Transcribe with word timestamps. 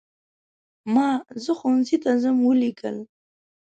ما 0.93 1.09
"زه 1.43 1.51
ښوونځي 1.59 1.97
ته 2.03 2.11
ځم" 2.21 2.37
ولیکل. 2.43 2.97